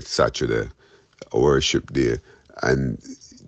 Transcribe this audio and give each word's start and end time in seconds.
Saturday, 0.00 0.68
worship 1.32 1.92
day, 1.92 2.18
and 2.62 2.98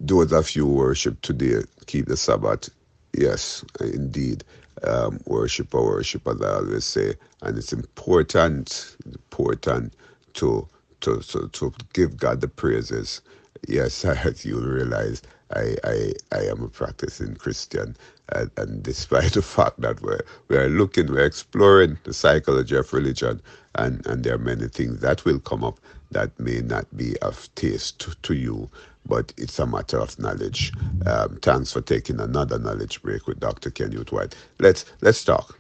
those 0.01 0.33
of 0.33 0.57
you 0.57 0.67
worship 0.67 1.21
today 1.23 1.63
keep 1.87 2.07
the 2.07 2.17
Sabbath. 2.17 2.71
Yes, 3.17 3.65
indeed. 3.81 4.45
Um, 4.85 5.21
worship 5.27 5.75
or 5.75 5.85
worship, 5.87 6.27
as 6.29 6.43
I 6.43 6.55
always 6.57 6.85
say, 6.85 7.15
and 7.43 7.59
it's 7.59 7.73
important, 7.73 8.97
important 9.07 9.95
to 10.35 10.69
to 11.03 11.21
to, 11.21 11.49
to 11.49 11.73
give 11.95 12.17
God 12.19 12.41
the 12.41 12.49
praises. 12.49 13.23
Yes, 13.69 14.05
as 14.07 14.45
you 14.47 14.61
realize, 14.61 15.23
I, 15.53 15.77
I, 15.85 16.13
I 16.33 16.39
am 16.45 16.63
a 16.63 16.69
practicing 16.69 17.35
Christian, 17.35 17.97
and, 18.31 18.51
and, 18.57 18.83
despite 18.83 19.33
the 19.35 19.43
fact 19.43 19.81
that 19.81 20.01
we're, 20.03 20.23
we're 20.49 20.69
looking, 20.69 21.09
we're 21.09 21.25
exploring 21.25 21.99
the 22.05 22.13
psychology 22.13 22.77
of 22.77 22.93
religion, 22.93 23.41
and, 23.75 24.05
and 24.07 24.25
there 24.25 24.35
are 24.35 24.39
many 24.39 24.69
things 24.69 25.01
that 25.01 25.25
will 25.25 25.41
come 25.41 25.65
up 25.65 25.81
that 26.11 26.39
may 26.39 26.61
not 26.61 26.87
be 26.97 27.17
of 27.21 27.53
taste 27.55 27.99
to, 28.01 28.15
to 28.23 28.35
you, 28.35 28.69
but 29.07 29.33
it's 29.37 29.59
a 29.59 29.67
matter 29.67 29.99
of 29.99 30.19
knowledge. 30.19 30.73
Um, 31.07 31.39
thanks 31.43 31.73
for 31.73 31.81
taking 31.81 32.21
another 32.21 32.59
knowledge 32.59 33.03
break 33.03 33.27
with 33.27 33.41
Dr. 33.41 33.71
Kenyut 33.71 34.13
White. 34.13 34.35
Let's 34.59 34.85
let's 35.01 35.25
talk. 35.25 35.59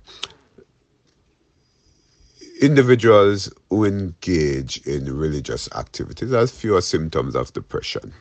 Individuals 2.60 3.50
who 3.70 3.86
engage 3.86 4.86
in 4.86 5.16
religious 5.16 5.68
activities 5.74 6.32
have 6.32 6.50
fewer 6.50 6.82
symptoms 6.82 7.34
of 7.34 7.52
depression 7.54 8.12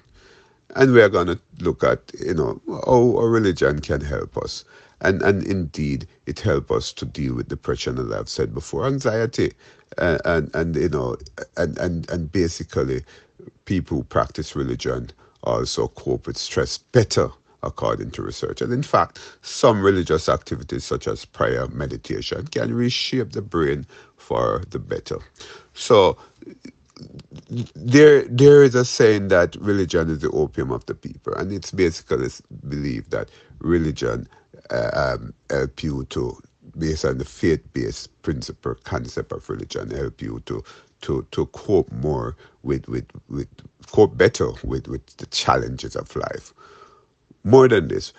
and 0.76 0.94
we 0.94 1.02
are 1.02 1.10
going 1.10 1.28
to 1.28 1.40
look 1.60 1.84
at 1.84 2.02
you 2.20 2.34
know 2.34 2.62
how 2.86 3.18
a 3.20 3.30
religion 3.30 3.82
can 3.82 4.02
help 4.02 4.38
us. 4.38 4.66
And 5.02 5.22
and 5.24 5.44
indeed 5.46 6.08
it 6.28 6.40
helps 6.42 6.72
us 6.72 6.94
to 6.94 7.06
deal 7.06 7.36
with 7.36 7.50
depression 7.50 8.00
as 8.00 8.12
i've 8.12 8.30
said 8.30 8.54
before 8.54 8.86
anxiety 8.88 9.54
uh, 9.98 10.20
and 10.26 10.54
and 10.56 10.76
you 10.76 10.90
know 10.90 11.18
and 11.58 11.78
and 11.80 12.10
and 12.12 12.32
basically 12.32 13.04
people 13.66 13.98
who 13.98 14.04
practice 14.04 14.56
religion 14.56 15.12
also 15.44 15.90
cope 15.90 16.28
with 16.28 16.38
stress 16.38 16.78
better 16.80 17.30
according 17.64 18.12
to 18.12 18.22
research. 18.24 18.62
And 18.62 18.74
in 18.74 18.84
fact 18.84 19.20
some 19.42 19.82
religious 19.84 20.30
activities 20.30 20.86
such 20.86 21.08
as 21.08 21.26
prayer 21.26 21.68
meditation 21.70 22.48
can 22.48 22.74
reshape 22.74 23.34
the 23.34 23.42
brain 23.44 23.86
for 24.18 24.64
the 24.72 24.80
better. 24.80 25.20
So 25.74 26.18
there 27.76 28.24
there 28.26 28.64
is 28.64 28.76
a 28.76 28.86
saying 28.86 29.30
that 29.30 29.56
religion 29.58 30.10
is 30.10 30.20
the 30.20 30.32
opium 30.32 30.72
of 30.72 30.86
the 30.88 30.96
people, 30.96 31.34
and 31.36 31.52
it's 31.52 31.72
basically 31.72 32.30
believed 32.70 33.12
that 33.12 33.30
religion 33.60 34.28
uh, 34.72 34.92
um, 35.20 35.34
help 35.50 35.84
you 35.84 36.06
to, 36.08 36.38
based 36.78 37.06
on 37.06 37.20
the 37.20 37.26
faith-based 37.26 38.22
principle 38.24 38.76
concept 38.84 39.32
of 39.34 39.50
religion, 39.50 39.92
help 39.92 40.22
you 40.22 40.42
to 40.48 40.64
to 41.04 41.28
to 41.32 41.48
cope 41.48 41.92
more 41.94 42.38
with 42.64 42.88
with 42.90 43.08
with 43.30 43.50
cope 43.92 44.18
better 44.18 44.52
with 44.64 44.88
with 44.88 45.06
the 45.18 45.28
challenges 45.28 45.96
of 45.96 46.16
life. 46.16 46.54
More 47.44 47.68
than 47.68 47.90
this, 47.90 48.14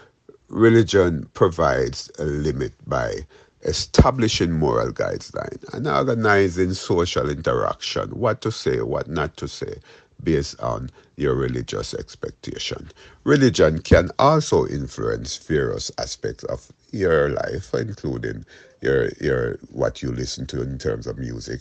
religion 0.49 1.29
provides 1.35 2.11
a 2.19 2.25
limit 2.25 2.75
by 2.89 3.27
establishing 3.63 4.53
moral 4.53 4.93
guidelines 4.93 5.75
and 5.75 5.87
organizing 5.89 6.75
social 6.75 7.31
interaction, 7.31 8.11
what 8.11 8.41
to 8.43 8.53
say, 8.53 8.81
what 8.83 9.09
not 9.09 9.37
to 9.39 9.49
say, 9.49 9.77
based 10.23 10.61
on 10.61 10.91
your 11.17 11.35
religious 11.35 11.95
expectation. 11.95 12.91
Religion 13.25 13.81
can 13.81 14.11
also 14.19 14.67
influence 14.67 15.37
various 15.39 15.91
aspects 15.99 16.45
of 16.45 16.73
your 16.93 17.31
life, 17.31 17.75
including 17.75 18.45
your 18.83 19.11
your 19.21 19.59
what 19.71 20.03
you 20.03 20.13
listen 20.13 20.47
to 20.47 20.63
in 20.63 20.79
terms 20.79 21.07
of 21.07 21.19
music, 21.19 21.61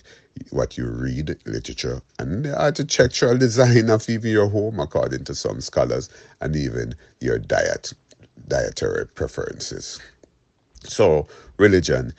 what 0.52 0.78
you 0.78 0.88
read, 0.88 1.38
literature, 1.46 2.02
and 2.20 2.46
the 2.46 2.60
architectural 2.62 3.38
design 3.48 3.90
of 3.90 4.10
even 4.10 4.32
your 4.32 4.50
home, 4.50 4.80
according 4.80 5.26
to 5.26 5.36
some 5.36 5.62
scholars, 5.62 6.10
and 6.42 6.56
even 6.56 6.96
your 7.22 7.40
diet, 7.40 7.94
dietary 8.48 9.08
preferences. 9.08 10.00
So 10.84 11.28
religion 11.58 12.14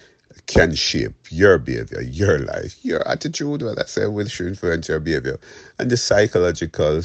can 0.47 0.75
shape 0.75 1.15
your 1.31 1.59
behavior, 1.59 2.03
your 2.03 2.39
life, 2.41 2.85
your 2.85 3.07
attitude, 3.09 3.63
well, 3.63 3.75
let's 3.75 3.93
say, 3.93 4.07
will 4.07 4.27
influence 4.41 4.89
your 4.89 5.01
behavior. 5.01 5.39
And 5.79 5.91
the 5.91 5.97
psychological, 5.97 7.03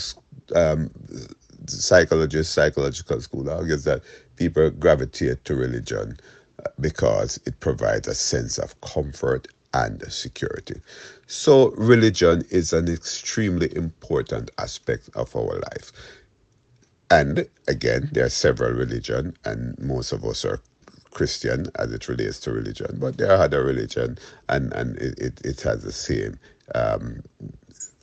um, 0.55 0.91
psychologist, 1.67 2.53
psychological 2.53 3.21
school 3.21 3.49
argues 3.49 3.83
that 3.85 4.01
people 4.35 4.69
gravitate 4.71 5.43
to 5.45 5.55
religion 5.55 6.17
uh, 6.65 6.69
because 6.79 7.39
it 7.45 7.59
provides 7.59 8.07
a 8.07 8.15
sense 8.15 8.57
of 8.57 8.79
comfort 8.81 9.47
and 9.73 10.03
security. 10.11 10.81
So, 11.27 11.71
religion 11.71 12.45
is 12.49 12.73
an 12.73 12.87
extremely 12.87 13.75
important 13.75 14.51
aspect 14.57 15.09
of 15.15 15.35
our 15.35 15.59
life. 15.71 15.91
And 17.11 17.47
again, 17.67 18.09
there 18.13 18.25
are 18.25 18.29
several 18.29 18.71
religions, 18.71 19.35
and 19.45 19.77
most 19.79 20.11
of 20.11 20.25
us 20.25 20.45
are 20.45 20.61
Christian 21.15 21.67
as 21.79 21.93
it 21.93 22.09
relates 22.09 22.39
to 22.41 22.53
religion, 22.53 22.97
but 23.01 23.17
there 23.17 23.31
are 23.31 23.43
other 23.45 23.63
religion, 23.65 24.19
and 24.49 24.73
and 24.75 24.97
it, 24.99 25.19
it, 25.19 25.41
it 25.45 25.61
has 25.63 25.83
the 25.83 25.93
same 25.93 26.39
um, 26.75 27.23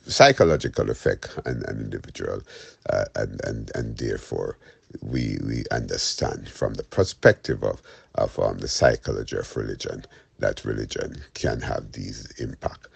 psychological 0.07 0.89
effect 0.91 1.37
on 1.45 1.63
an 1.67 1.79
individual, 1.81 2.41
uh, 2.89 3.05
and 3.15 3.41
and 3.45 3.71
and 3.75 3.97
therefore 3.97 4.57
we 5.03 5.39
we 5.45 5.65
understand 5.71 6.49
from 6.49 6.75
the 6.75 6.83
perspective 6.85 7.63
of 7.63 7.81
of 8.15 8.39
um, 8.39 8.59
the 8.59 8.69
psychology 8.69 9.37
of 9.37 9.55
religion 9.57 10.05
that 10.39 10.65
religion 10.65 11.17
can 11.35 11.61
have 11.61 11.93
these 11.93 12.31
impact 12.39 12.87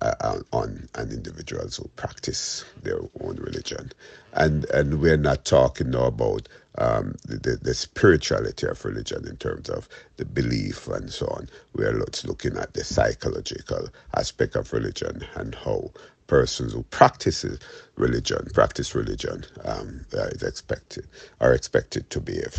uh, 0.00 0.40
on, 0.52 0.88
on 0.94 1.10
individuals 1.10 1.76
who 1.76 1.88
practice 1.96 2.64
their 2.82 3.00
own 3.20 3.36
religion. 3.36 3.90
And, 4.32 4.64
and 4.70 5.00
we're 5.00 5.16
not 5.16 5.44
talking 5.44 5.90
now 5.90 6.06
about 6.06 6.48
um, 6.78 7.16
the, 7.24 7.58
the 7.60 7.74
spirituality 7.74 8.66
of 8.66 8.84
religion 8.84 9.26
in 9.26 9.36
terms 9.36 9.70
of 9.70 9.88
the 10.16 10.24
belief 10.24 10.86
and 10.88 11.10
so 11.10 11.26
on. 11.28 11.48
We're 11.74 12.04
looking 12.24 12.56
at 12.56 12.74
the 12.74 12.84
psychological 12.84 13.88
aspect 14.14 14.56
of 14.56 14.72
religion 14.72 15.26
and 15.34 15.54
how 15.54 15.90
persons 16.26 16.72
who 16.72 16.82
practices 16.84 17.58
religion, 17.96 18.46
practice 18.52 18.94
religion, 18.94 19.44
um, 19.64 20.04
is 20.12 20.42
expected, 20.42 21.06
are 21.40 21.54
expected 21.54 22.10
to 22.10 22.20
behave. 22.20 22.56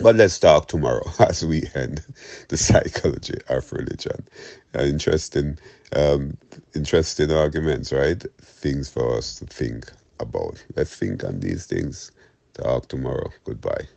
But 0.00 0.16
let's 0.16 0.38
talk 0.38 0.68
tomorrow 0.68 1.04
as 1.20 1.44
we 1.44 1.64
end 1.74 2.02
the 2.48 2.56
psychology 2.58 3.38
of 3.48 3.72
religion. 3.72 4.26
Uh, 4.76 4.82
interesting, 4.84 5.58
um, 5.94 6.38
interesting 6.74 7.32
arguments, 7.32 7.92
right? 7.92 8.22
Things 8.42 8.90
for 8.90 9.16
us 9.18 9.36
to 9.40 9.46
think 9.46 9.90
about. 10.20 10.64
Let's 10.76 10.96
think 10.96 11.24
on 11.24 11.40
these 11.40 11.66
things. 11.66 12.12
Talk 12.54 12.88
tomorrow. 12.88 13.30
Goodbye. 13.44 13.88